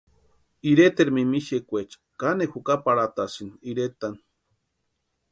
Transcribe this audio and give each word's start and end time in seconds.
Ireteri 0.69 1.11
mimixikwaecha 1.15 1.97
kanekwa 2.19 2.53
jukaparhatasïnti 2.53 3.57
iretani. 3.69 4.19